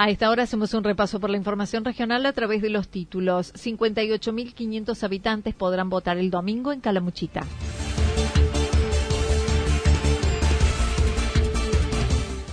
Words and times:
A 0.00 0.10
esta 0.10 0.30
hora 0.30 0.44
hacemos 0.44 0.74
un 0.74 0.84
repaso 0.84 1.18
por 1.18 1.28
la 1.28 1.38
información 1.38 1.84
regional 1.84 2.24
a 2.24 2.32
través 2.32 2.62
de 2.62 2.70
los 2.70 2.86
títulos. 2.86 3.52
58.500 3.54 5.02
habitantes 5.02 5.56
podrán 5.56 5.90
votar 5.90 6.18
el 6.18 6.30
domingo 6.30 6.70
en 6.72 6.80
Calamuchita. 6.80 7.40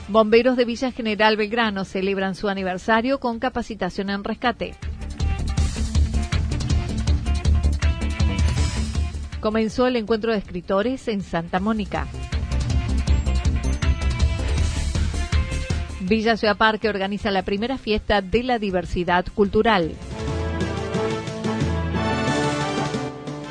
Bomberos 0.08 0.58
de 0.58 0.66
Villa 0.66 0.92
General 0.92 1.38
Belgrano 1.38 1.86
celebran 1.86 2.34
su 2.34 2.50
aniversario 2.50 3.20
con 3.20 3.38
capacitación 3.38 4.10
en 4.10 4.24
rescate. 4.24 4.74
Comenzó 9.40 9.86
el 9.86 9.98
encuentro 9.98 10.32
de 10.32 10.40
escritores 10.40 11.08
en 11.08 11.22
Santa 11.22 11.60
Mónica. 11.60 12.08
Villa 16.08 16.38
Ciudad 16.38 16.56
Parque 16.56 16.88
organiza 16.88 17.32
la 17.32 17.42
primera 17.42 17.80
fiesta 17.80 18.22
de 18.22 18.44
la 18.44 18.60
diversidad 18.60 19.26
cultural. 19.34 19.96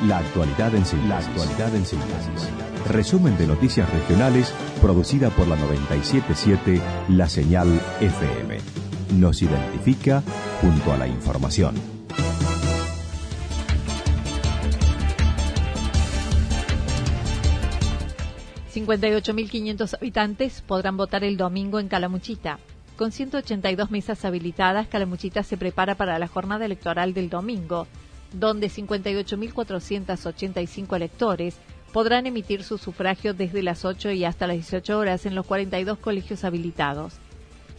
La 0.07 0.19
actualidad 0.19 0.73
en 0.73 0.87
síntesis. 0.87 2.49
Resumen 2.89 3.37
de 3.39 3.49
noticias 3.49 3.93
regionales 3.93 4.55
producida 4.81 5.31
por 5.31 5.49
la 5.49 5.57
977 5.57 6.81
La 7.09 7.29
Señal 7.29 7.81
FM. 8.01 8.59
Nos 9.19 9.43
identifica 9.43 10.23
junto 10.61 10.93
a 10.93 10.99
la 10.99 11.09
información. 11.09 12.04
58.500 18.85 19.95
habitantes 19.95 20.61
podrán 20.61 20.99
votar 20.99 21.25
el 21.25 21.39
domingo 21.39 21.81
en 21.81 21.89
Calamuchita. 21.89 22.59
Con 22.97 23.13
182 23.13 23.91
mesas 23.91 24.27
habilitadas, 24.27 24.89
Calamuchita 24.89 25.43
se 25.43 25.57
prepara 25.57 25.95
para 25.95 26.19
la 26.19 26.29
jornada 26.29 26.67
electoral 26.67 27.15
del 27.15 27.31
domingo, 27.31 27.87
donde 28.33 28.69
58.485 28.69 30.97
electores 30.97 31.57
podrán 31.95 32.27
emitir 32.27 32.63
su 32.63 32.77
sufragio 32.77 33.33
desde 33.33 33.63
las 33.63 33.87
8 33.87 34.11
y 34.11 34.27
hasta 34.27 34.47
las 34.47 34.57
18 34.57 34.99
horas 34.99 35.25
en 35.25 35.35
los 35.35 35.47
42 35.47 35.99
colegios 35.99 36.45
habilitados. 36.45 37.15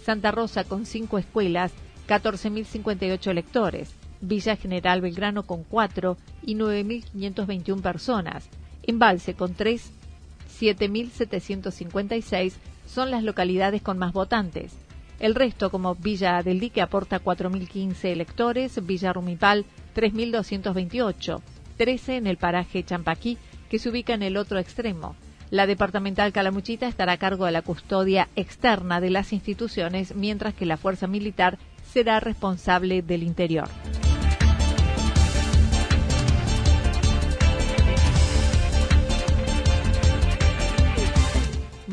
Santa 0.03 0.31
Rosa 0.31 0.63
con 0.63 0.87
5 0.87 1.19
escuelas, 1.19 1.71
14.058 2.07 3.29
electores. 3.29 3.93
Villa 4.21 4.55
General 4.55 5.01
Belgrano 5.01 5.43
con 5.43 5.63
4 5.63 6.17
y 6.43 6.55
9.521 6.55 7.81
personas. 7.81 8.49
Embalse 8.83 9.35
con 9.35 9.53
3 9.53 9.91
7.756 10.59 12.53
son 12.85 13.11
las 13.11 13.23
localidades 13.23 13.81
con 13.81 13.97
más 13.97 14.13
votantes. 14.13 14.73
El 15.19 15.35
resto, 15.35 15.69
como 15.69 15.95
Villa 15.95 16.43
del 16.43 16.59
Dique, 16.59 16.81
aporta 16.81 17.21
4.015 17.23 18.05
electores, 18.05 18.85
Villa 18.85 19.13
Rumipal 19.13 19.65
3.228, 19.95 21.41
13 21.77 22.17
en 22.17 22.27
el 22.27 22.37
paraje 22.37 22.83
Champaquí, 22.83 23.37
que 23.69 23.79
se 23.79 23.89
ubica 23.89 24.13
en 24.13 24.23
el 24.23 24.37
otro 24.37 24.59
extremo. 24.59 25.15
La 25.51 25.67
departamental 25.67 26.33
Calamuchita 26.33 26.87
estará 26.87 27.13
a 27.13 27.17
cargo 27.17 27.45
de 27.45 27.51
la 27.51 27.61
custodia 27.61 28.27
externa 28.35 28.99
de 28.99 29.09
las 29.09 29.31
instituciones, 29.31 30.15
mientras 30.15 30.53
que 30.53 30.65
la 30.65 30.77
fuerza 30.77 31.07
militar 31.07 31.57
será 31.85 32.19
responsable 32.19 33.01
del 33.01 33.23
interior. 33.23 33.69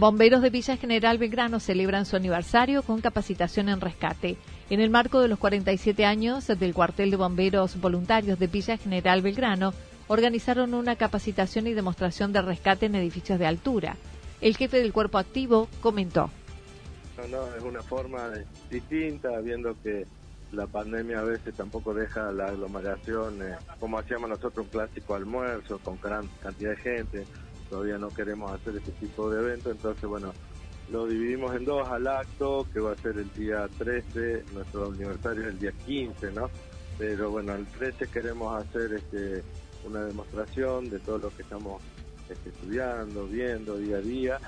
Bomberos 0.03 0.43
de 0.43 0.51
Villa 0.51 0.77
General 0.77 1.17
Belgrano 1.17 1.61
celebran 1.61 2.07
su 2.07 2.17
aniversario 2.17 2.83
con 2.83 3.01
capacitación 3.01 3.69
en 3.69 3.81
rescate. 3.81 4.37
En 4.69 4.81
el 4.81 4.91
marco 4.91 5.21
de 5.21 5.29
los 5.29 5.39
47 5.39 6.05
años 6.05 6.49
del 6.49 6.75
cuartel 6.75 7.13
de 7.13 7.17
bomberos 7.17 7.81
voluntarios 7.81 8.37
de 8.41 8.49
Villa 8.49 8.77
General 8.77 9.23
Belgrano, 9.23 9.73
organizaron 10.09 10.75
una 10.75 10.97
capacitación 10.97 11.69
y 11.69 11.75
demostración 11.75 12.33
de 12.33 12.43
rescate 12.43 12.87
en 12.87 12.97
edificios 12.97 13.39
de 13.39 13.47
altura. 13.47 13.95
El 14.41 14.57
jefe 14.57 14.79
del 14.79 14.93
cuerpo 14.93 15.19
activo 15.19 15.69
comentó. 15.81 16.31
No, 17.31 17.47
es 17.55 17.63
una 17.63 17.83
forma 17.83 18.29
distinta, 18.69 19.39
viendo 19.39 19.81
que 19.85 20.05
la 20.51 20.67
pandemia 20.67 21.21
a 21.21 21.23
veces 21.23 21.55
tampoco 21.55 21.95
deja 21.95 22.33
la 22.33 22.47
aglomeración, 22.47 23.39
como 23.79 24.01
hacíamos 24.01 24.31
nosotros 24.31 24.67
un 24.67 24.73
clásico 24.73 25.15
almuerzo 25.15 25.79
con 25.79 25.97
gran 26.01 26.27
cantidad 26.43 26.71
de 26.71 26.77
gente 26.79 27.25
todavía 27.73 27.97
no 27.97 28.11
queremos 28.11 28.53
hacer 28.53 28.77
este 28.77 28.93
tipo 28.93 29.31
de 29.31 29.41
evento, 29.41 29.71
entonces 29.71 30.05
bueno, 30.05 30.35
lo 30.91 31.07
dividimos 31.07 31.57
en 31.57 31.65
dos 31.65 31.89
al 31.89 32.07
acto, 32.07 32.67
que 32.71 32.81
va 32.81 32.93
a 32.93 32.97
ser 32.97 33.17
el 33.17 33.33
día 33.33 33.67
13, 33.79 34.45
nuestro 34.53 34.89
aniversario 34.89 35.45
es 35.45 35.49
el 35.49 35.59
día 35.59 35.73
15, 35.87 36.33
¿no? 36.33 36.51
Pero 36.99 37.31
bueno, 37.31 37.55
el 37.55 37.65
13 37.65 38.09
queremos 38.09 38.63
hacer 38.63 38.93
este, 38.93 39.43
una 39.87 40.05
demostración 40.05 40.91
de 40.91 40.99
todo 40.99 41.17
lo 41.17 41.31
que 41.35 41.41
estamos 41.41 41.81
este, 42.29 42.51
estudiando, 42.51 43.27
viendo 43.27 43.79
día 43.79 43.97
a 43.97 44.01
día, 44.03 44.39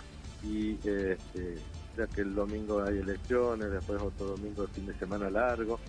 y 0.43 0.75
este, 0.75 1.57
ya 1.97 2.07
que 2.07 2.21
el 2.21 2.35
domingo 2.35 2.83
hay 2.83 2.99
elecciones, 2.99 3.71
después 3.71 4.03
otro 4.03 4.37
domingo 4.37 4.67
fin 4.69 4.85
de 4.85 4.93
semana 4.99 5.31
largo, 5.31 5.81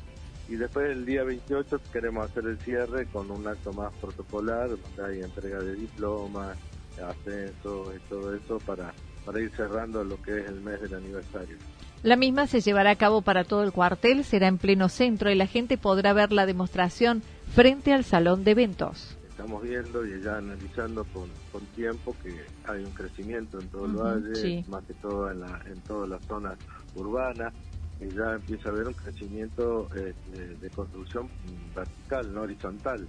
y 0.47 0.55
después 0.55 0.89
el 0.89 1.05
día 1.05 1.25
28 1.25 1.81
queremos 1.91 2.31
hacer 2.31 2.45
el 2.45 2.57
cierre 2.59 3.07
con 3.07 3.29
un 3.29 3.45
acto 3.45 3.73
más 3.73 3.91
protocolar, 3.95 4.69
donde 4.69 5.05
hay 5.05 5.21
entrega 5.21 5.59
de 5.59 5.75
diplomas, 5.75 6.57
ascenso 7.01 7.93
y 7.95 7.99
todo 8.09 8.33
eso 8.33 8.59
para, 8.59 8.93
para 9.25 9.41
ir 9.41 9.51
cerrando 9.55 10.03
lo 10.03 10.21
que 10.21 10.39
es 10.39 10.47
el 10.47 10.61
mes 10.61 10.81
del 10.81 10.95
aniversario. 10.95 11.57
La 12.03 12.15
misma 12.15 12.45
se 12.45 12.61
llevará 12.61 12.91
a 12.91 12.95
cabo 12.95 13.21
para 13.21 13.43
todo 13.43 13.63
el 13.63 13.71
cuartel, 13.71 14.23
será 14.23 14.47
en 14.47 14.59
pleno 14.59 14.89
centro 14.89 15.31
y 15.31 15.35
la 15.35 15.47
gente 15.47 15.77
podrá 15.77 16.13
ver 16.13 16.31
la 16.31 16.45
demostración 16.45 17.23
frente 17.53 17.93
al 17.93 18.03
salón 18.03 18.43
de 18.43 18.51
eventos. 18.51 19.17
Estamos 19.29 19.63
viendo 19.63 20.05
y 20.05 20.21
ya 20.21 20.37
analizando 20.37 21.03
con, 21.05 21.29
con 21.51 21.65
tiempo 21.75 22.15
que 22.23 22.45
hay 22.67 22.83
un 22.83 22.91
crecimiento 22.91 23.59
en 23.59 23.67
todo 23.69 23.85
el 23.85 23.91
valle, 23.93 24.63
más 24.67 24.83
que 24.85 24.93
todo 24.93 25.31
en, 25.31 25.41
la, 25.41 25.61
en 25.65 25.81
todas 25.81 26.07
las 26.07 26.23
zonas 26.25 26.57
urbanas, 26.95 27.53
y 27.99 28.09
ya 28.09 28.33
empieza 28.33 28.69
a 28.69 28.71
haber 28.71 28.87
un 28.87 28.93
crecimiento 28.93 29.89
eh, 29.95 30.13
de 30.61 30.69
construcción 30.69 31.27
vertical, 31.75 32.33
no 32.33 32.41
horizontal 32.41 33.07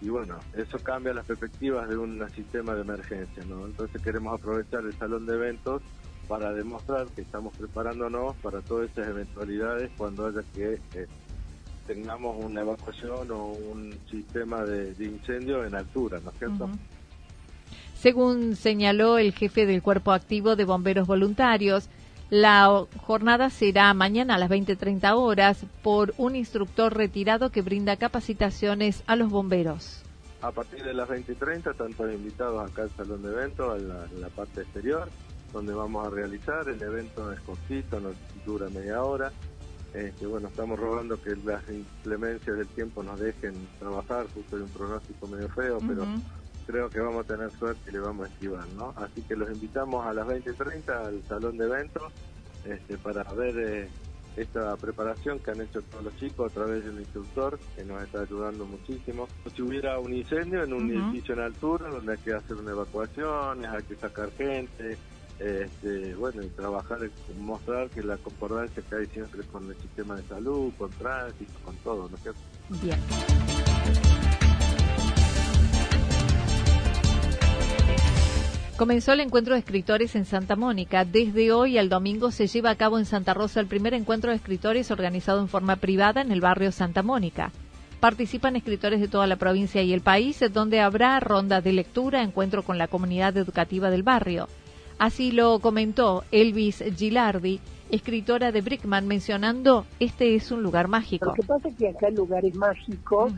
y 0.00 0.08
bueno, 0.08 0.38
eso 0.54 0.78
cambia 0.78 1.14
las 1.14 1.24
perspectivas 1.26 1.88
de 1.88 1.96
un 1.96 2.22
sistema 2.30 2.74
de 2.74 2.82
emergencia, 2.82 3.42
¿no? 3.48 3.64
Entonces 3.64 4.00
queremos 4.02 4.38
aprovechar 4.38 4.84
el 4.84 4.92
salón 4.94 5.26
de 5.26 5.34
eventos 5.34 5.82
para 6.28 6.52
demostrar 6.52 7.06
que 7.08 7.22
estamos 7.22 7.56
preparándonos 7.56 8.36
para 8.36 8.60
todas 8.60 8.90
esas 8.90 9.08
eventualidades 9.08 9.90
cuando 9.96 10.26
haya 10.26 10.42
que 10.54 10.78
eh, 10.94 11.06
tengamos 11.86 12.36
una 12.44 12.62
evacuación 12.62 13.30
o 13.30 13.46
un 13.46 13.96
sistema 14.10 14.62
de, 14.64 14.92
incendio 15.04 15.64
en 15.64 15.74
altura, 15.74 16.20
¿no 16.22 16.30
es 16.30 16.38
cierto? 16.38 16.68
Según 17.94 18.56
señaló 18.56 19.18
el 19.18 19.32
jefe 19.32 19.66
del 19.66 19.82
Cuerpo 19.82 20.12
Activo 20.12 20.56
de 20.56 20.64
Bomberos 20.64 21.06
Voluntarios, 21.06 21.88
La 22.30 22.86
jornada 23.02 23.50
será 23.50 23.94
mañana 23.94 24.34
a 24.34 24.38
las 24.38 24.50
20.30 24.50 25.16
horas 25.16 25.64
por 25.82 26.12
un 26.18 26.34
instructor 26.34 26.96
retirado 26.96 27.50
que 27.50 27.62
brinda 27.62 27.96
capacitaciones 27.96 29.04
a 29.06 29.14
los 29.14 29.30
bomberos. 29.30 30.02
A 30.42 30.50
partir 30.50 30.82
de 30.82 30.92
las 30.92 31.08
20.30 31.08 31.70
están 31.70 31.94
todos 31.94 32.12
invitados 32.12 32.68
acá 32.68 32.82
al 32.82 32.90
salón 32.90 33.22
de 33.22 33.30
eventos, 33.30 33.80
en 33.80 34.20
la, 34.20 34.28
parte 34.28 34.62
exterior, 34.62 35.08
donde 35.52 35.72
vamos 35.72 36.04
a 36.04 36.10
realizar. 36.10 36.68
El 36.68 36.82
evento 36.82 37.32
es 37.32 37.40
cortito, 37.40 38.00
no 38.00 38.10
dura 38.44 38.68
media 38.70 39.02
hora. 39.04 39.30
Este, 39.94 40.26
bueno, 40.26 40.48
estamos 40.48 40.78
rogando 40.78 41.22
que 41.22 41.36
las 41.44 41.62
inclemencias 41.70 42.58
del 42.58 42.66
tiempo 42.66 43.04
nos 43.04 43.20
dejen 43.20 43.54
trabajar, 43.78 44.26
justo 44.34 44.56
hay 44.56 44.62
un 44.62 44.68
pronóstico 44.68 45.28
medio 45.28 45.48
feo, 45.48 45.78
pero 45.86 46.04
creo 46.66 46.90
que 46.90 47.00
vamos 47.00 47.24
a 47.24 47.28
tener 47.28 47.50
suerte 47.52 47.90
y 47.90 47.92
le 47.92 48.00
vamos 48.00 48.26
a 48.26 48.28
esquivar, 48.28 48.66
¿no? 48.76 48.92
Así 48.96 49.22
que 49.22 49.36
los 49.36 49.50
invitamos 49.50 50.04
a 50.06 50.12
las 50.12 50.26
20.30 50.26 50.88
al 50.88 51.22
salón 51.24 51.56
de 51.56 51.64
eventos 51.64 52.12
este, 52.64 52.98
para 52.98 53.22
ver 53.32 53.54
eh, 53.58 53.88
esta 54.36 54.76
preparación 54.76 55.38
que 55.38 55.52
han 55.52 55.60
hecho 55.60 55.80
todos 55.82 56.04
los 56.04 56.16
chicos 56.16 56.50
a 56.50 56.54
través 56.54 56.84
del 56.84 56.98
instructor 56.98 57.58
que 57.74 57.84
nos 57.84 58.02
está 58.02 58.20
ayudando 58.20 58.66
muchísimo. 58.66 59.28
Si 59.54 59.62
hubiera 59.62 59.98
un 59.98 60.12
incendio 60.12 60.62
en 60.64 60.72
un 60.72 60.90
edificio 60.90 61.34
en 61.34 61.40
altura 61.40 61.88
donde 61.88 62.12
hay 62.12 62.18
que 62.18 62.34
hacer 62.34 62.56
una 62.56 62.72
evacuación, 62.72 63.64
hay 63.64 63.82
que 63.84 63.94
sacar 63.96 64.30
gente, 64.32 64.98
este, 65.38 66.14
bueno, 66.14 66.42
y 66.42 66.48
trabajar, 66.48 66.98
mostrar 67.38 67.88
que 67.90 68.02
la 68.02 68.16
concordancia 68.18 68.82
que 68.88 68.96
hay 68.96 69.06
siempre 69.06 69.42
con 69.44 69.68
el 69.68 69.76
sistema 69.76 70.16
de 70.16 70.22
salud, 70.24 70.72
con 70.76 70.90
tránsito, 70.90 71.52
con 71.64 71.76
todo, 71.76 72.08
¿no 72.08 72.16
es 72.16 72.22
cierto? 72.22 72.40
Bien. 72.82 72.98
Comenzó 78.76 79.14
el 79.14 79.20
encuentro 79.20 79.54
de 79.54 79.60
escritores 79.60 80.14
en 80.16 80.26
Santa 80.26 80.54
Mónica. 80.54 81.06
Desde 81.06 81.50
hoy 81.50 81.78
al 81.78 81.88
domingo 81.88 82.30
se 82.30 82.46
lleva 82.46 82.68
a 82.68 82.74
cabo 82.74 82.98
en 82.98 83.06
Santa 83.06 83.32
Rosa 83.32 83.58
el 83.58 83.68
primer 83.68 83.94
encuentro 83.94 84.30
de 84.30 84.36
escritores 84.36 84.90
organizado 84.90 85.40
en 85.40 85.48
forma 85.48 85.76
privada 85.76 86.20
en 86.20 86.30
el 86.30 86.42
barrio 86.42 86.70
Santa 86.72 87.02
Mónica. 87.02 87.52
Participan 88.00 88.54
escritores 88.54 89.00
de 89.00 89.08
toda 89.08 89.26
la 89.26 89.36
provincia 89.36 89.80
y 89.80 89.94
el 89.94 90.02
país, 90.02 90.44
donde 90.52 90.80
habrá 90.80 91.18
ronda 91.20 91.62
de 91.62 91.72
lectura, 91.72 92.22
encuentro 92.22 92.64
con 92.64 92.76
la 92.76 92.86
comunidad 92.86 93.34
educativa 93.38 93.88
del 93.88 94.02
barrio. 94.02 94.46
Así 94.98 95.32
lo 95.32 95.58
comentó 95.60 96.24
Elvis 96.30 96.84
Gilardi, 96.98 97.60
escritora 97.90 98.52
de 98.52 98.60
Brickman, 98.60 99.06
mencionando, 99.06 99.86
este 100.00 100.34
es 100.34 100.50
un 100.50 100.62
lugar 100.62 100.88
mágico. 100.88 101.26
Lo 101.26 101.34
que 101.34 101.42
pasa 101.42 101.68
es 101.68 101.76
que 101.76 101.88
acá 101.88 102.08
el 102.08 102.14
lugar 102.14 102.44
es 102.44 102.54
mágico, 102.54 103.28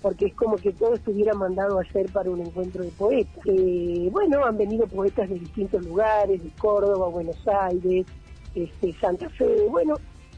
porque 0.00 0.26
es 0.26 0.34
como 0.34 0.56
que 0.56 0.72
todo 0.72 0.94
estuviera 0.94 1.34
mandado 1.34 1.78
a 1.78 1.82
hacer 1.82 2.10
para 2.12 2.30
un 2.30 2.40
encuentro 2.40 2.82
de 2.82 2.90
poetas. 2.90 3.44
Eh, 3.46 4.08
bueno, 4.10 4.44
han 4.44 4.56
venido 4.56 4.86
poetas 4.86 5.28
de 5.28 5.38
distintos 5.38 5.84
lugares, 5.84 6.42
de 6.42 6.50
Córdoba, 6.58 7.08
Buenos 7.08 7.38
Aires, 7.46 8.06
este, 8.54 8.92
Santa 8.94 9.28
Fe, 9.30 9.66
bueno, 9.70 9.94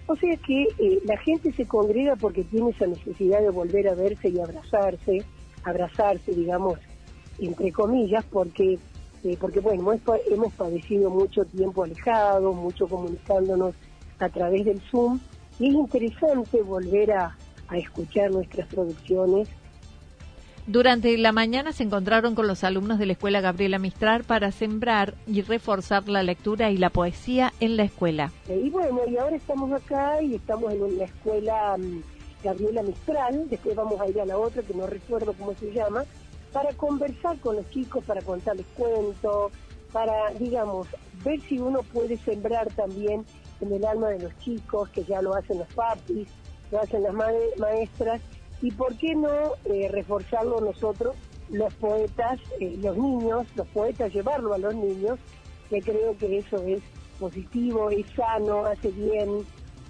o 0.06 0.16
sea 0.16 0.36
que 0.36 0.62
eh, 0.78 1.00
la 1.04 1.16
gente 1.18 1.50
se 1.52 1.66
congrega 1.66 2.14
porque 2.16 2.44
tiene 2.44 2.70
esa 2.70 2.86
necesidad 2.86 3.40
de 3.40 3.50
volver 3.50 3.88
a 3.88 3.94
verse 3.94 4.28
y 4.28 4.38
abrazarse, 4.38 5.24
abrazarse, 5.64 6.32
digamos, 6.32 6.78
entre 7.38 7.72
comillas, 7.72 8.24
porque 8.26 8.78
este, 9.24 9.36
porque 9.38 9.60
bueno, 9.60 9.92
hemos 10.30 10.52
padecido 10.52 11.10
mucho 11.10 11.44
tiempo 11.44 11.84
alejado, 11.84 12.52
mucho 12.52 12.86
comunicándonos 12.86 13.74
a 14.18 14.28
través 14.28 14.64
del 14.64 14.80
Zoom, 14.90 15.18
y 15.58 15.68
es 15.68 15.74
interesante 15.74 16.62
volver 16.62 17.12
a, 17.12 17.36
escuchar 17.72 18.30
nuestras 18.30 18.68
producciones. 18.68 19.48
Durante 20.68 21.16
la 21.18 21.32
mañana 21.32 21.72
se 21.72 21.82
encontraron 21.82 22.36
con 22.36 22.46
los 22.46 22.62
alumnos 22.62 23.00
de 23.00 23.06
la 23.06 23.14
Escuela 23.14 23.40
Gabriela 23.40 23.80
Mistral 23.80 24.22
para 24.22 24.52
sembrar 24.52 25.14
y 25.26 25.42
reforzar 25.42 26.08
la 26.08 26.22
lectura 26.22 26.70
y 26.70 26.76
la 26.76 26.90
poesía 26.90 27.52
en 27.58 27.76
la 27.76 27.82
escuela. 27.82 28.30
Eh, 28.48 28.62
y 28.64 28.70
bueno, 28.70 29.00
y 29.08 29.16
ahora 29.16 29.34
estamos 29.34 29.72
acá 29.72 30.22
y 30.22 30.36
estamos 30.36 30.72
en 30.72 30.98
la 30.98 31.04
Escuela 31.04 31.76
mm, 31.76 32.02
Gabriela 32.44 32.82
Mistral, 32.82 33.48
después 33.48 33.74
vamos 33.74 34.00
a 34.00 34.08
ir 34.08 34.20
a 34.20 34.26
la 34.26 34.38
otra 34.38 34.62
que 34.62 34.74
no 34.74 34.86
recuerdo 34.86 35.32
cómo 35.32 35.54
se 35.54 35.72
llama, 35.72 36.04
para 36.54 36.72
conversar 36.74 37.36
con 37.40 37.56
los 37.56 37.68
chicos, 37.70 38.04
para 38.04 38.22
contarles 38.22 38.64
cuentos, 38.76 39.50
para, 39.92 40.30
digamos, 40.38 40.86
ver 41.24 41.40
si 41.40 41.58
uno 41.58 41.82
puede 41.82 42.16
sembrar 42.16 42.72
también 42.74 43.26
en 43.60 43.72
el 43.72 43.84
alma 43.84 44.10
de 44.10 44.20
los 44.20 44.38
chicos, 44.38 44.88
que 44.90 45.02
ya 45.02 45.20
lo 45.20 45.34
hacen 45.34 45.58
los 45.58 45.66
papis, 45.74 46.28
lo 46.70 46.80
hacen 46.80 47.02
las 47.02 47.12
maestras, 47.12 48.20
y 48.62 48.70
por 48.70 48.96
qué 48.96 49.16
no 49.16 49.54
eh, 49.64 49.88
reforzarlo 49.90 50.60
nosotros, 50.60 51.16
los 51.50 51.74
poetas, 51.74 52.38
eh, 52.60 52.78
los 52.80 52.96
niños, 52.96 53.48
los 53.56 53.66
poetas, 53.68 54.14
llevarlo 54.14 54.54
a 54.54 54.58
los 54.58 54.76
niños, 54.76 55.18
que 55.68 55.82
creo 55.82 56.16
que 56.16 56.38
eso 56.38 56.58
es 56.62 56.80
positivo, 57.18 57.90
es 57.90 58.06
sano, 58.14 58.64
hace 58.64 58.92
bien, 58.92 59.44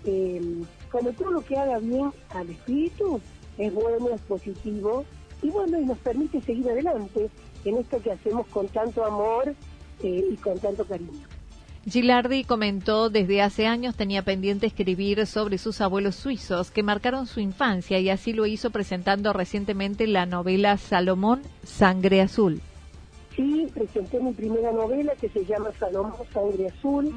eh, 0.07 0.63
como 0.91 1.13
todo 1.13 1.31
lo 1.31 1.41
que 1.43 1.59
haga 1.59 1.79
bien 1.79 2.11
al 2.31 2.49
espíritu, 2.49 3.21
es 3.59 3.73
bueno, 3.73 4.09
es 4.15 4.21
positivo, 4.23 5.05
y 5.45 5.51
bueno, 5.51 5.79
y 5.79 5.85
nos 5.85 5.99
permite 5.99 6.41
seguir 6.41 6.69
adelante 6.71 7.29
en 7.67 7.77
esto 7.77 8.01
que 8.03 8.13
hacemos 8.13 8.47
con 8.47 8.67
tanto 8.69 9.05
amor 9.05 9.55
eh, 10.03 10.25
y 10.33 10.37
con 10.37 10.59
tanto 10.59 10.85
cariño. 10.87 11.13
Gilardi 11.87 12.45
comentó 12.45 13.11
desde 13.11 13.43
hace 13.43 13.67
años 13.67 13.95
tenía 13.95 14.23
pendiente 14.23 14.67
escribir 14.67 15.27
sobre 15.27 15.59
sus 15.59 15.83
abuelos 15.83 16.15
suizos 16.15 16.71
que 16.71 16.83
marcaron 16.83 17.27
su 17.27 17.41
infancia 17.41 17.99
y 17.99 18.09
así 18.09 18.33
lo 18.33 18.47
hizo 18.47 18.71
presentando 18.71 19.35
recientemente 19.35 20.07
la 20.07 20.25
novela 20.25 20.79
Salomón, 20.79 21.43
Sangre 21.63 22.23
Azul. 22.23 22.63
Sí, 23.37 23.69
presenté 23.75 24.21
mi 24.21 24.33
primera 24.33 24.73
novela 24.73 25.13
que 25.21 25.29
se 25.29 25.45
llama 25.45 25.71
Salomón, 25.79 26.15
Sangre 26.33 26.69
Azul, 26.69 27.13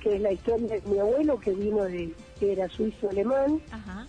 que 0.00 0.14
es 0.14 0.20
la 0.20 0.30
historia 0.30 0.68
de 0.68 0.82
mi 0.86 0.98
abuelo 0.98 1.40
que 1.40 1.52
vino 1.52 1.82
de, 1.84 2.14
que 2.38 2.52
era 2.52 2.68
suizo 2.68 3.08
alemán, 3.10 3.60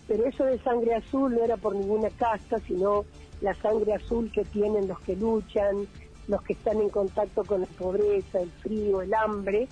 pero 0.08 0.26
eso 0.28 0.44
de 0.44 0.60
Sangre 0.60 0.96
Azul 0.96 1.34
no 1.34 1.44
era 1.44 1.58
por 1.58 1.74
ninguna 1.74 2.10
casta, 2.10 2.60
sino 2.68 3.06
la 3.46 3.54
sangre 3.54 3.94
azul 3.94 4.32
que 4.32 4.44
tienen 4.44 4.88
los 4.88 5.00
que 5.02 5.16
luchan, 5.16 5.88
los 6.28 6.42
que 6.42 6.54
están 6.54 6.82
en 6.82 6.90
contacto 6.90 7.44
con 7.44 7.62
la 7.62 7.68
pobreza, 7.68 8.40
el 8.40 8.50
frío, 8.52 9.02
el 9.02 9.14
hambre, 9.14 9.68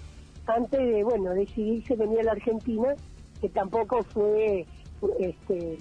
antes 0.46 0.80
de, 0.80 1.04
bueno, 1.04 1.32
decidirse 1.32 1.96
venir 1.96 2.20
a 2.20 2.24
la 2.24 2.32
Argentina, 2.34 2.94
que 3.42 3.50
tampoco 3.50 4.04
fue 4.04 4.68
este, 5.20 5.80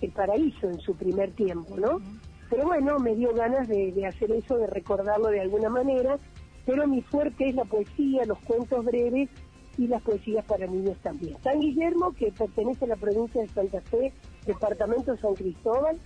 el 0.00 0.10
paraíso 0.12 0.70
en 0.70 0.80
su 0.80 0.94
primer 0.96 1.32
tiempo, 1.32 1.76
¿no? 1.76 2.00
Pero 2.48 2.64
bueno, 2.64 2.98
me 2.98 3.14
dio 3.14 3.34
ganas 3.34 3.68
de, 3.68 3.92
de 3.92 4.06
hacer 4.06 4.30
eso, 4.32 4.56
de 4.56 4.68
recordarlo 4.68 5.28
de 5.28 5.40
alguna 5.40 5.68
manera, 5.68 6.18
pero 6.64 6.88
mi 6.88 7.02
fuerte 7.02 7.50
es 7.50 7.54
la 7.54 7.64
poesía, 7.64 8.24
los 8.24 8.38
cuentos 8.38 8.82
breves 8.82 9.28
y 9.76 9.88
las 9.88 10.00
poesías 10.02 10.44
para 10.46 10.66
niños 10.66 10.96
también. 11.02 11.36
San 11.42 11.60
Guillermo, 11.60 12.12
que 12.12 12.32
pertenece 12.32 12.86
a 12.86 12.88
la 12.88 12.96
provincia 12.96 13.42
de 13.42 13.48
Santa 13.48 13.82
Fe, 13.82 14.14
departamento 14.46 15.12
de 15.12 15.18
San 15.18 15.34
Cristóbal, 15.34 15.98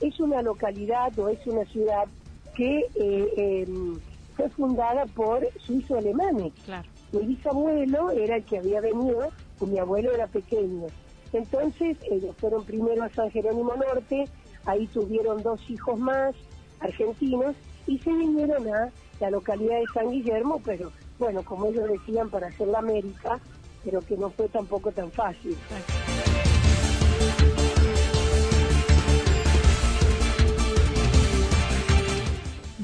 es 0.00 0.20
una 0.20 0.42
localidad 0.42 1.16
o 1.18 1.28
es 1.28 1.44
una 1.46 1.64
ciudad 1.66 2.04
que 2.54 2.86
eh, 2.94 3.64
em, 3.66 3.98
fue 4.36 4.48
fundada 4.50 5.06
por 5.06 5.46
suizos 5.60 5.98
alemanes. 5.98 6.52
Claro. 6.64 6.88
Mi 7.12 7.26
bisabuelo 7.26 8.10
era 8.10 8.36
el 8.36 8.44
que 8.44 8.58
había 8.58 8.80
venido, 8.80 9.30
y 9.60 9.64
mi 9.64 9.78
abuelo 9.78 10.12
era 10.12 10.26
pequeño. 10.26 10.86
Entonces 11.32 11.96
ellos 12.10 12.34
fueron 12.38 12.64
primero 12.64 13.02
a 13.02 13.08
San 13.10 13.30
Jerónimo 13.30 13.74
Norte, 13.74 14.24
ahí 14.64 14.86
tuvieron 14.88 15.42
dos 15.42 15.60
hijos 15.70 15.98
más, 15.98 16.34
argentinos, 16.80 17.54
y 17.86 17.98
se 17.98 18.12
vinieron 18.12 18.68
a 18.68 18.90
la 19.20 19.30
localidad 19.30 19.78
de 19.78 19.86
San 19.94 20.10
Guillermo, 20.10 20.60
pero 20.64 20.92
bueno, 21.18 21.42
como 21.42 21.66
ellos 21.66 21.88
decían, 21.88 22.30
para 22.30 22.48
hacer 22.48 22.68
la 22.68 22.78
América, 22.78 23.40
pero 23.84 24.00
que 24.00 24.16
no 24.16 24.30
fue 24.30 24.48
tampoco 24.48 24.92
tan 24.92 25.10
fácil. 25.10 25.56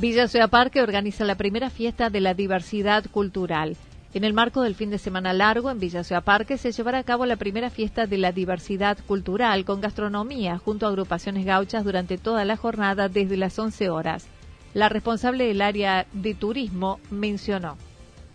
Villa 0.04 0.28
Ciudad 0.28 0.50
Parque 0.50 0.82
organiza 0.82 1.25
la 1.25 1.34
primera 1.34 1.70
fiesta 1.70 2.11
de 2.11 2.20
la 2.20 2.34
diversidad 2.34 3.06
cultural. 3.11 3.75
En 4.12 4.23
el 4.25 4.34
marco 4.34 4.61
del 4.61 4.75
fin 4.75 4.90
de 4.90 4.99
semana 4.99 5.32
largo 5.32 5.70
en 5.70 5.80
Villa 5.80 6.04
Ciudad 6.04 6.23
Parque 6.23 6.58
se 6.58 6.73
llevará 6.73 6.99
a 6.99 7.04
cabo 7.04 7.25
la 7.25 7.37
primera 7.37 7.70
fiesta 7.70 8.04
de 8.06 8.18
la 8.18 8.30
diversidad 8.30 8.99
cultural 9.06 9.64
con 9.64 9.80
gastronomía 9.80 10.58
junto 10.58 10.84
a 10.84 10.90
agrupaciones 10.90 11.46
gauchas 11.46 11.84
durante 11.84 12.18
toda 12.18 12.44
la 12.44 12.58
jornada 12.58 13.08
desde 13.08 13.38
las 13.38 13.58
11 13.58 13.88
horas. 13.88 14.26
La 14.75 14.90
responsable 14.90 15.46
del 15.46 15.62
área 15.62 16.04
de 16.12 16.34
turismo 16.34 17.00
mencionó. 17.11 17.78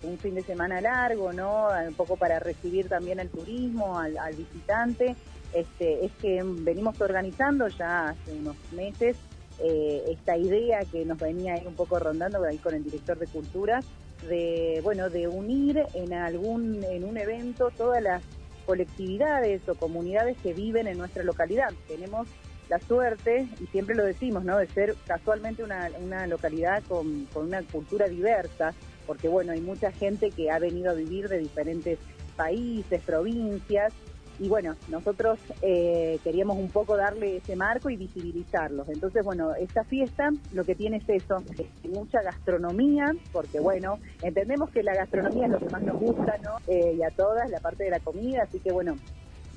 Un 0.02 0.18
fin 0.18 0.34
de 0.34 0.42
semana 0.42 0.82
largo, 0.82 1.34
¿no? 1.34 1.68
Un 1.88 1.94
poco 1.94 2.18
para 2.18 2.40
recibir 2.40 2.90
también 2.90 3.20
al 3.20 3.30
turismo, 3.30 4.00
al, 4.00 4.18
visitante. 4.36 5.16
Este, 5.54 6.04
es 6.04 6.12
que 6.20 6.42
venimos 6.44 7.00
organizando 7.00 7.68
ya 7.68 8.10
hace 8.10 8.34
unos 8.34 8.56
meses 8.72 9.18
eh, 9.64 10.04
esta 10.10 10.38
idea 10.38 10.80
que 10.92 11.06
nos 11.06 11.18
venía 11.18 11.54
ahí 11.54 11.64
un 11.66 11.76
poco 11.76 12.00
rondando 12.00 12.44
ahí 12.44 12.58
con 12.58 12.74
el 12.74 12.84
director 12.84 13.18
de 13.18 13.28
cultura 13.28 13.82
de 14.28 14.82
bueno 14.84 15.10
de 15.10 15.28
unir 15.28 15.84
en 15.94 16.14
algún 16.14 16.84
en 16.84 17.04
un 17.04 17.18
evento 17.18 17.72
todas 17.76 18.02
las 18.04 18.24
colectividades 18.66 19.68
o 19.68 19.76
comunidades 19.76 20.38
que 20.44 20.54
viven 20.54 20.88
en 20.88 20.98
nuestra 20.98 21.24
localidad 21.24 21.70
tenemos 21.88 22.28
la 22.70 22.80
suerte 22.80 23.48
y 23.60 23.66
siempre 23.68 23.96
lo 23.96 24.04
decimos 24.04 24.44
no 24.44 24.58
de 24.58 24.68
ser 24.68 24.96
casualmente 25.08 25.64
una, 25.64 25.90
una 26.02 26.28
localidad 26.28 26.84
con, 26.88 27.26
con 27.34 27.46
una 27.48 27.64
cultura 27.64 28.08
diversa 28.08 28.74
porque 29.08 29.28
bueno 29.28 29.54
hay 29.54 29.62
mucha 29.62 29.92
gente 29.92 30.32
que 30.32 30.52
ha 30.52 30.60
venido 30.60 30.92
a 30.92 30.94
vivir 30.94 31.30
de 31.30 31.40
diferentes 31.40 31.98
países, 32.40 33.02
provincias. 33.02 33.92
Y 34.40 34.48
bueno, 34.48 34.76
nosotros 34.88 35.38
eh, 35.62 36.18
queríamos 36.24 36.58
un 36.58 36.70
poco 36.70 36.96
darle 36.96 37.38
ese 37.38 37.58
marco 37.58 37.90
y 37.90 37.98
visibilizarlos. 37.98 38.88
Entonces, 38.88 39.24
bueno, 39.24 39.54
esta 39.56 39.84
fiesta 39.84 40.32
lo 40.54 40.64
que 40.64 40.76
tiene 40.76 40.98
es 40.98 41.10
eso, 41.10 41.44
es 41.58 41.90
mucha 41.90 42.22
gastronomía, 42.22 43.14
porque 43.34 43.60
bueno, 43.60 44.00
entendemos 44.22 44.70
que 44.70 44.82
la 44.82 44.96
gastronomía 44.96 45.46
es 45.46 45.52
lo 45.52 45.60
que 45.60 45.70
más 45.70 45.82
nos 45.82 46.00
gusta, 46.00 46.38
¿no? 46.42 46.58
Eh, 46.68 46.96
y 46.98 47.04
a 47.04 47.10
todas, 47.12 47.50
la 47.50 47.60
parte 47.60 47.84
de 47.84 47.90
la 47.90 48.00
comida, 48.00 48.44
así 48.44 48.60
que 48.60 48.72
bueno, 48.72 48.96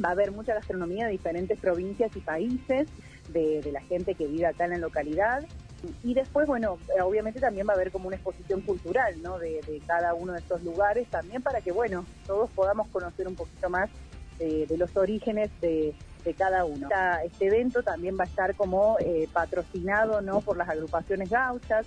va 0.05 0.09
a 0.09 0.13
haber 0.13 0.33
mucha 0.33 0.55
gastronomía 0.55 1.07
de 1.07 1.13
diferentes 1.13 1.61
provincias 1.61 2.15
y 2.17 2.21
países, 2.21 2.89
de, 3.33 3.61
de 3.61 3.73
la 3.73 3.83
gente 3.83 4.17
que 4.17 4.27
vive 4.27 4.47
acá 4.47 4.65
en 4.65 4.71
la 4.73 4.79
localidad. 4.79 5.45
Y 6.05 6.15
después, 6.15 6.47
bueno, 6.47 6.79
obviamente 7.03 7.41
también 7.41 7.67
va 7.67 7.73
a 7.73 7.77
haber 7.77 7.91
como 7.91 8.07
una 8.07 8.17
exposición 8.17 8.61
cultural, 8.61 9.21
¿no? 9.21 9.39
De, 9.39 9.61
cada 9.87 10.15
uno 10.15 10.33
de 10.33 10.39
estos 10.39 10.63
lugares, 10.63 11.09
también 11.09 11.43
para 11.43 11.61
que, 11.61 11.73
bueno, 11.73 12.05
todos 12.27 12.51
podamos 12.51 12.89
conocer 12.89 13.27
un 13.27 13.35
poquito 13.35 13.69
más 13.69 13.91
de, 14.43 14.77
los 14.77 14.97
orígenes 14.97 15.51
de, 15.61 15.95
cada 16.39 16.65
uno. 16.65 16.89
este 17.25 17.47
evento 17.47 17.83
también 17.83 18.17
va 18.19 18.25
a 18.25 18.27
estar 18.27 18.55
como 18.55 18.97
eh, 19.01 19.29
patrocinado, 19.33 20.21
¿no? 20.21 20.41
Por 20.41 20.57
las 20.57 20.69
agrupaciones 20.69 21.31
gauchas. 21.31 21.87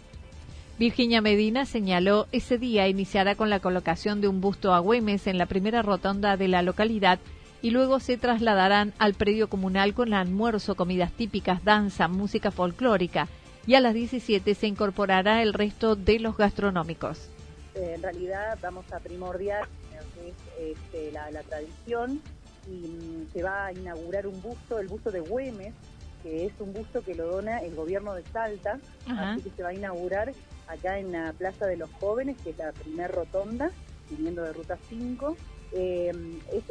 Virginia 0.77 1.21
Medina 1.21 1.65
señaló 1.65 2.27
ese 2.33 2.57
día 2.57 2.89
iniciará 2.89 3.35
con 3.35 3.49
la 3.49 3.61
colocación 3.61 4.19
de 4.19 4.27
un 4.27 4.41
busto 4.41 4.73
a 4.73 4.79
Güemes 4.79 5.27
en 5.27 5.37
la 5.37 5.45
primera 5.45 5.81
rotonda 5.81 6.35
de 6.35 6.49
la 6.49 6.61
localidad 6.61 7.19
y 7.61 7.71
luego 7.71 8.01
se 8.01 8.17
trasladarán 8.17 8.93
al 8.99 9.13
predio 9.13 9.47
comunal 9.47 9.93
con 9.93 10.09
el 10.09 10.15
almuerzo, 10.15 10.75
comidas 10.75 11.13
típicas, 11.13 11.63
danza, 11.63 12.09
música 12.09 12.51
folclórica 12.51 13.29
y 13.65 13.75
a 13.75 13.79
las 13.79 13.93
17 13.93 14.53
se 14.53 14.67
incorporará 14.67 15.41
el 15.41 15.53
resto 15.53 15.95
de 15.95 16.19
los 16.19 16.35
gastronómicos. 16.35 17.29
Eh, 17.73 17.93
en 17.95 18.03
realidad 18.03 18.57
vamos 18.61 18.91
a 18.91 18.99
primordiar 18.99 19.67
este, 20.59 21.11
la, 21.11 21.43
tradición 21.43 22.21
y 22.67 22.87
mm, 22.87 23.31
se 23.33 23.43
va 23.43 23.67
a 23.67 23.71
inaugurar 23.71 24.27
un 24.27 24.41
busto, 24.41 24.79
el 24.79 24.87
busto 24.87 25.11
de 25.11 25.21
Güemes, 25.21 25.73
que 26.23 26.45
es 26.45 26.53
un 26.59 26.73
busto 26.73 27.03
que 27.03 27.13
lo 27.13 27.27
dona 27.27 27.59
el 27.59 27.75
gobierno 27.75 28.13
de 28.13 28.23
Salta, 28.33 28.79
así 29.07 29.41
que 29.41 29.51
se 29.51 29.63
va 29.63 29.69
a 29.69 29.73
inaugurar 29.73 30.33
acá 30.67 30.97
en 30.97 31.11
la 31.11 31.33
Plaza 31.33 31.67
de 31.67 31.77
los 31.77 31.91
Jóvenes, 31.93 32.37
que 32.43 32.49
es 32.49 32.57
la 32.57 32.71
primer 32.71 33.11
rotonda, 33.11 33.69
viniendo 34.09 34.41
de 34.41 34.53
Ruta 34.53 34.77
5, 34.89 35.35
eh, 35.71 36.11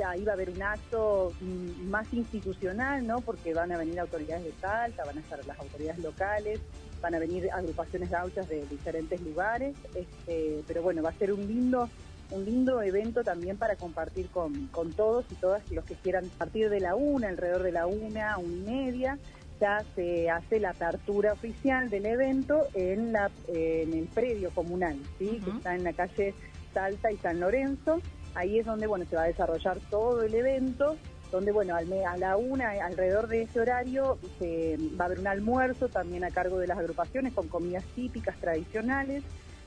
ahí 0.07 0.25
va 0.25 0.33
a 0.33 0.35
haber 0.35 0.51
un 0.51 0.63
acto 0.63 1.33
mm, 1.41 1.89
más 1.89 2.13
institucional, 2.13 3.07
¿no? 3.07 3.21
Porque 3.21 3.53
van 3.53 3.71
a 3.71 3.77
venir 3.77 4.01
autoridades 4.01 4.45
de 4.45 4.53
Salta, 4.61 5.05
van 5.05 5.19
a 5.19 5.21
estar 5.21 5.45
las 5.47 5.59
autoridades 5.59 5.99
locales, 5.99 6.61
van 7.03 7.15
a 7.15 7.19
venir 7.19 7.51
agrupaciones 7.53 8.11
gauchas 8.11 8.49
de 8.49 8.65
diferentes 8.67 9.21
lugares, 9.21 9.77
este, 9.95 10.63
pero 10.67 10.83
bueno, 10.83 11.03
va 11.03 11.11
a 11.11 11.15
ser 11.15 11.33
un 11.33 11.47
lindo 11.47 11.89
un 12.35 12.45
lindo 12.45 12.83
evento 12.83 13.23
también 13.23 13.57
para 13.57 13.77
compartir 13.77 14.29
con, 14.29 14.69
todos 14.97 15.25
y 15.31 15.35
todas 15.37 15.71
los 15.71 15.85
que 15.85 15.95
quieran. 15.95 16.25
A 16.27 16.39
partir 16.39 16.69
de 16.69 16.81
la 16.81 16.95
una, 16.95 17.29
alrededor 17.29 17.63
de 17.63 17.73
la 17.73 17.87
una, 17.87 18.39
una 18.39 18.55
y 18.55 18.61
media, 18.61 19.19
ya 19.61 19.85
se 19.95 20.29
hace 20.31 20.61
la 20.61 20.71
apertura 20.71 21.33
oficial 21.33 21.89
del 21.89 22.07
evento 22.07 22.67
en, 22.75 23.13
la, 23.13 23.31
en 23.49 23.95
el 23.95 24.07
predio 24.07 24.51
comunal, 24.51 24.99
¿sí? 25.19 25.41
que 25.45 25.51
está 25.51 25.75
en 25.75 25.85
la 25.85 25.93
calle 25.93 26.35
Salta 26.73 27.11
y 27.13 27.17
San 27.19 27.41
Lorenzo. 27.41 28.01
Ahí 28.35 28.59
es 28.59 28.67
donde 28.67 28.87
bueno 28.87 29.05
se 29.09 29.17
va 29.17 29.23
a 29.23 29.27
desarrollar 29.27 29.79
todo 29.91 30.23
el 30.23 30.35
evento, 30.35 30.97
donde 31.31 31.53
bueno 31.53 31.77
al 31.77 31.91
a 32.05 32.17
la 32.17 32.37
una, 32.37 32.71
alrededor 32.85 33.29
de 33.29 33.43
ese 33.43 33.61
horario, 33.61 34.19
se, 34.39 34.77
va 35.01 35.05
a 35.05 35.07
haber 35.07 35.21
un 35.21 35.29
almuerzo 35.29 35.89
también 35.89 36.25
a 36.25 36.31
cargo 36.31 36.59
de 36.59 36.67
las 36.67 36.79
agrupaciones 36.79 37.33
con 37.33 37.49
comidas 37.49 37.85
típicas 37.95 38.37
tradicionales, 38.41 39.23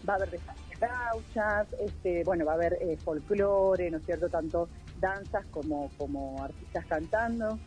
va 0.07 0.13
a 0.13 0.15
haber 0.17 0.39
gauchas, 0.79 1.67
este, 1.79 2.23
bueno, 2.23 2.45
va 2.45 2.51
a 2.51 2.55
haber 2.55 2.73
eh, 2.81 2.97
folclore, 2.97 3.89
¿no 3.89 3.97
es 3.97 4.05
cierto?, 4.05 4.29
tanto 4.29 4.69
danzas 4.99 5.45
como, 5.47 5.89
como 5.97 6.43
artistas 6.43 6.85
cantando. 6.85 7.57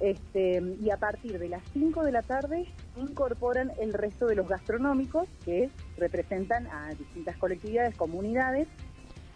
Este, 0.00 0.62
y 0.80 0.90
a 0.90 0.96
partir 0.96 1.38
de 1.38 1.48
las 1.48 1.62
5 1.72 2.04
de 2.04 2.12
la 2.12 2.22
tarde 2.22 2.66
incorporan 2.96 3.72
el 3.80 3.92
resto 3.92 4.26
de 4.26 4.36
los 4.36 4.48
gastronómicos 4.48 5.28
que 5.44 5.70
representan 5.96 6.68
a 6.68 6.90
distintas 6.94 7.36
colectividades, 7.36 7.96
comunidades 7.96 8.68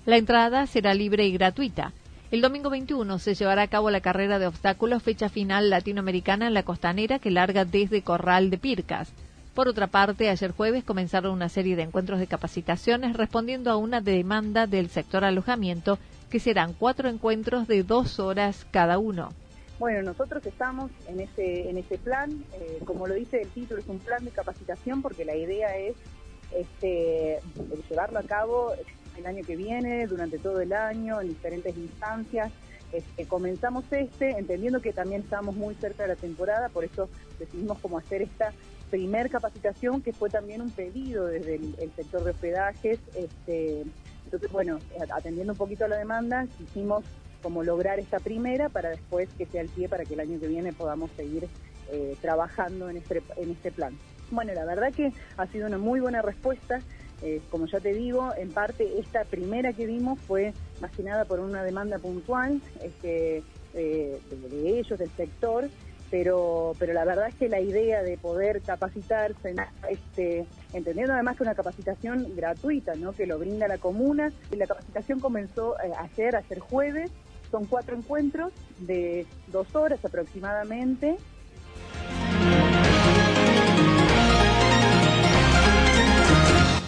la 0.05 0.17
entrada 0.17 0.67
será 0.67 0.95
libre 0.95 1.27
y 1.27 1.33
gratuita. 1.33 1.93
El 2.33 2.41
domingo 2.41 2.71
21 2.71 3.21
se 3.21 3.35
llevará 3.35 3.63
a 3.63 3.69
cabo 3.69 3.89
la 3.91 4.01
carrera 4.01 4.41
de 4.41 4.49
obstáculos, 4.49 5.03
fecha 5.03 5.29
final 5.29 5.71
latinoamericana 5.71 6.49
en 6.49 6.55
la 6.55 6.65
costanera 6.65 7.21
que 7.21 7.31
larga 7.31 7.65
desde 7.65 8.03
Corral 8.03 8.51
de 8.51 8.59
Pircas. 8.59 9.13
Por 9.55 9.69
otra 9.69 9.87
parte, 9.87 10.31
ayer 10.31 10.51
jueves 10.51 10.83
comenzaron 10.83 11.33
una 11.33 11.51
serie 11.51 11.77
de 11.77 11.83
encuentros 11.83 12.19
de 12.19 12.27
capacitaciones 12.27 13.17
respondiendo 13.17 13.71
a 13.71 13.77
una 13.77 14.01
demanda 14.01 14.67
del 14.67 14.89
sector 14.89 15.25
alojamiento, 15.25 15.99
que 16.31 16.41
serán 16.41 16.73
cuatro 16.73 17.11
encuentros 17.11 17.69
de 17.69 17.83
dos 17.83 18.19
horas 18.19 18.67
cada 18.71 18.99
uno. 18.99 19.29
Bueno, 19.79 20.03
nosotros 20.03 20.47
estamos 20.47 20.91
en 21.07 21.21
ese, 21.21 21.69
en 21.69 21.77
ese 21.77 21.99
plan, 21.99 22.45
eh, 22.55 22.79
como 22.87 23.07
lo 23.07 23.15
dice 23.15 23.43
el 23.43 23.49
título, 23.49 23.81
es 23.81 23.89
un 23.89 23.99
plan 23.99 24.25
de 24.25 24.31
capacitación 24.31 25.03
porque 25.03 25.27
la 25.27 25.37
idea 25.37 25.77
es 25.77 25.97
este, 26.57 27.41
llevarlo 27.91 28.21
a 28.21 28.23
cabo 28.23 28.73
el 29.19 29.27
año 29.27 29.45
que 29.45 29.57
viene, 29.57 30.07
durante 30.07 30.39
todo 30.39 30.61
el 30.61 30.73
año, 30.73 31.21
en 31.21 31.29
diferentes 31.29 31.77
instancias. 31.77 32.53
Este, 32.93 33.27
comenzamos 33.27 33.85
este, 33.91 34.31
entendiendo 34.39 34.81
que 34.81 34.93
también 34.93 35.23
estamos 35.23 35.57
muy 35.57 35.75
cerca 35.77 36.03
de 36.03 36.11
la 36.11 36.17
temporada, 36.17 36.69
por 36.69 36.85
eso 36.85 37.09
decidimos 37.39 37.79
como 37.79 37.99
hacer 37.99 38.23
esta 38.23 38.53
primer 38.91 39.31
capacitación, 39.31 40.03
que 40.03 40.13
fue 40.13 40.29
también 40.29 40.61
un 40.61 40.71
pedido 40.71 41.27
desde 41.27 41.55
el, 41.55 41.93
sector 41.97 42.23
de 42.25 42.33
hospedajes. 42.33 42.99
Este, 43.15 43.85
entonces, 44.25 44.53
bueno, 44.53 44.79
atendiendo 45.15 45.55
un 45.55 45.59
poquito 45.59 45.87
a 45.87 45.89
la 45.89 45.97
demanda, 45.97 46.47
quisimos 46.59 47.03
como 47.43 47.63
lograr 47.65 47.99
esta 47.99 48.19
primera 48.19 48.69
para 48.69 48.91
después 48.91 49.31
que 49.37 49.47
sea 49.47 49.63
el 49.63 49.69
pie 49.71 49.89
para 49.89 50.05
que 50.05 50.15
el 50.15 50.21
año 50.21 50.39
que 50.39 50.47
viene 50.47 50.73
podamos 50.75 51.11
seguir 51.17 51.49
eh, 51.91 52.17
trabajando 52.21 52.91
en 52.91 52.99
este, 52.99 53.23
en 53.37 53.51
este 53.51 53.73
plan. 53.73 53.99
Bueno, 54.31 54.53
la 54.55 54.65
verdad 54.65 54.93
que 54.93 55.13
ha 55.37 55.47
sido 55.47 55.67
una 55.67 55.79
muy 55.79 56.01
buena 56.01 56.23
respuesta. 56.23 56.81
Eh, 57.23 57.41
como 57.51 57.67
ya 57.67 57.79
te 57.79 57.95
digo, 57.95 58.33
en 58.37 58.51
parte 58.51 58.99
esta 58.99 59.25
primera 59.25 59.73
que 59.73 59.87
vimos 59.87 60.19
fue 60.21 60.53
más 60.81 60.91
que 60.91 61.05
nada 61.05 61.25
por 61.25 61.39
una 61.39 61.63
demanda 61.63 61.99
puntual 61.99 62.61
este, 62.83 63.45
de, 63.73 64.19
ellos, 64.65 64.99
del 64.99 65.11
sector, 65.11 65.69
pero, 66.11 66.75
pero 66.79 66.93
la 66.93 67.05
verdad 67.05 67.29
es 67.29 67.35
que 67.37 67.49
la 67.49 67.61
idea 67.61 68.03
de 68.03 68.19
poder 68.19 68.61
capacitarse, 68.61 69.55
este, 69.89 70.47
entendiendo 70.73 71.15
además 71.15 71.37
que 71.37 71.45
una 71.45 71.55
capacitación 71.55 72.35
gratuita, 72.35 72.95
¿no? 72.97 73.13
que 73.13 73.27
lo 73.27 73.39
brinda 73.39 73.69
la 73.69 73.79
comuna, 73.79 74.33
y 74.51 74.57
la 74.57 74.67
capacitación 74.67 75.21
comenzó 75.21 75.77
eh, 75.79 75.93
ayer, 75.99 76.37
ayer 76.37 76.59
jueves, 76.59 77.11
son 77.51 77.67
cuatro 77.67 77.97
encuentros 77.97 78.53
de 78.81 79.27
dos 79.49 79.75
horas 79.77 80.05
aproximadamente, 80.05 81.19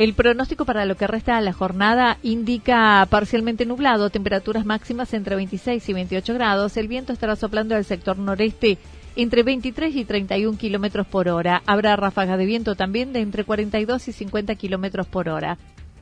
El 0.00 0.14
pronóstico 0.14 0.64
para 0.64 0.86
lo 0.86 0.96
que 0.96 1.06
resta 1.06 1.36
de 1.36 1.42
la 1.42 1.52
jornada 1.52 2.16
indica 2.22 3.06
parcialmente 3.10 3.66
nublado, 3.66 4.08
temperaturas 4.08 4.64
máximas 4.64 5.12
entre 5.12 5.36
26 5.36 5.86
y 5.86 5.92
28 5.92 6.32
grados. 6.32 6.78
El 6.78 6.88
viento 6.88 7.12
estará 7.12 7.36
soplando 7.36 7.74
del 7.74 7.84
sector 7.84 8.16
noreste 8.16 8.78
entre 9.14 9.42
23 9.42 9.94
y 9.94 10.06
31 10.06 10.56
kilómetros 10.56 11.06
por 11.06 11.28
hora. 11.28 11.62
Habrá 11.66 11.96
ráfagas 11.96 12.38
de 12.38 12.46
viento 12.46 12.76
también 12.76 13.12
de 13.12 13.20
entre 13.20 13.44
42 13.44 14.08
y 14.08 14.12
50 14.12 14.54
kilómetros 14.54 15.06
por 15.06 15.28
hora. 15.28 15.58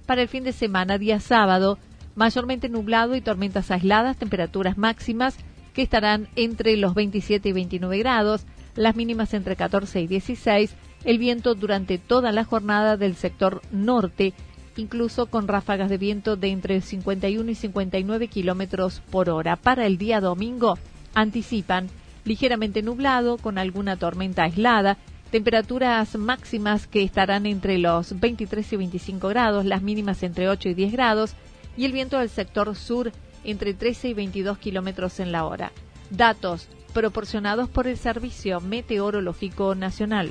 Para 0.07 0.23
el 0.23 0.29
fin 0.29 0.45
de 0.45 0.53
semana, 0.53 0.97
día 0.97 1.19
sábado, 1.19 1.77
mayormente 2.15 2.69
nublado 2.69 3.17
y 3.17 3.21
tormentas 3.21 3.73
aisladas, 3.73 4.17
temperaturas 4.17 4.79
máximas 4.79 5.37
que 5.75 5.83
estarán 5.83 6.29
entre 6.37 6.77
los 6.77 6.95
27 6.95 7.49
y 7.49 7.53
29 7.53 7.99
grados, 7.99 8.47
las 8.77 8.95
mínimas 8.95 9.35
entre 9.35 9.57
14 9.57 10.03
y 10.03 10.07
16 10.07 10.77
el 11.05 11.19
viento 11.19 11.55
durante 11.55 11.99
toda 11.99 12.33
la 12.33 12.45
jornada 12.45 12.97
del 12.97 13.17
sector 13.17 13.63
norte, 13.71 14.35
incluso 14.77 15.27
con 15.27 15.49
ráfagas 15.49 15.91
de 15.91 15.99
viento 15.99 16.37
de 16.37 16.49
entre 16.49 16.81
51 16.81 17.51
y 17.51 17.55
59 17.55 18.29
kilómetros 18.29 19.01
por 19.11 19.31
hora. 19.31 19.57
Para 19.57 19.87
el 19.87 19.99
día 19.99 20.21
domingo, 20.21 20.79
anticipan 21.15 21.89
ligeramente 22.25 22.83
nublado 22.83 23.39
con 23.39 23.59
alguna 23.59 23.97
tormenta 23.97 24.45
aislada 24.45 24.99
Temperaturas 25.31 26.17
máximas 26.17 26.87
que 26.87 27.03
estarán 27.03 27.45
entre 27.45 27.77
los 27.77 28.19
23 28.19 28.73
y 28.73 28.77
25 28.77 29.29
grados, 29.29 29.67
las 29.67 29.83
mínimas 29.83 30.23
entre 30.23 30.49
8 30.49 30.71
y 30.71 30.75
10 30.75 30.93
grados 30.93 31.35
y 31.77 31.85
el 31.85 31.93
viento 31.93 32.19
del 32.19 32.31
sector 32.31 32.75
sur 32.75 33.13
entre 33.45 33.75
13 33.75 34.09
y 34.09 34.15
22 34.15 34.57
kilómetros 34.57 35.21
en 35.21 35.31
la 35.31 35.45
hora. 35.45 35.71
Datos 36.09 36.69
proporcionados 36.95 37.69
por 37.69 37.87
el 37.87 37.99
Servicio 37.99 38.63
Meteorológico 38.63 39.75
Nacional. 39.75 40.31